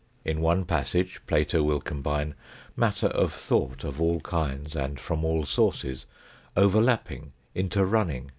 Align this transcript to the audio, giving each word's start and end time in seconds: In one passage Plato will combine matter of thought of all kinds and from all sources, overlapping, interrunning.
In 0.25 0.41
one 0.41 0.65
passage 0.65 1.21
Plato 1.27 1.61
will 1.61 1.79
combine 1.79 2.33
matter 2.75 3.05
of 3.05 3.31
thought 3.31 3.83
of 3.83 4.01
all 4.01 4.19
kinds 4.21 4.75
and 4.75 4.99
from 4.99 5.23
all 5.23 5.45
sources, 5.45 6.07
overlapping, 6.57 7.33
interrunning. 7.53 8.29